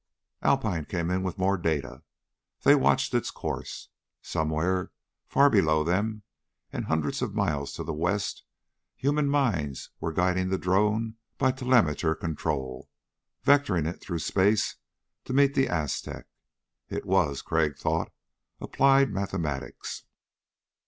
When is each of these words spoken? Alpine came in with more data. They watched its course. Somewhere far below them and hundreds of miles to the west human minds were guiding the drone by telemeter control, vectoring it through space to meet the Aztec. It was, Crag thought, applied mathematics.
Alpine 0.41 0.85
came 0.85 1.11
in 1.11 1.21
with 1.21 1.37
more 1.37 1.59
data. 1.59 2.01
They 2.63 2.73
watched 2.73 3.13
its 3.13 3.29
course. 3.29 3.89
Somewhere 4.23 4.89
far 5.27 5.47
below 5.47 5.83
them 5.83 6.23
and 6.73 6.85
hundreds 6.85 7.21
of 7.21 7.35
miles 7.35 7.73
to 7.73 7.83
the 7.83 7.93
west 7.93 8.43
human 8.95 9.29
minds 9.29 9.91
were 9.99 10.11
guiding 10.11 10.49
the 10.49 10.57
drone 10.57 11.17
by 11.37 11.51
telemeter 11.51 12.15
control, 12.19 12.89
vectoring 13.45 13.85
it 13.87 14.01
through 14.01 14.17
space 14.25 14.77
to 15.25 15.33
meet 15.33 15.53
the 15.53 15.69
Aztec. 15.69 16.25
It 16.89 17.05
was, 17.05 17.43
Crag 17.43 17.77
thought, 17.77 18.11
applied 18.59 19.11
mathematics. 19.13 20.03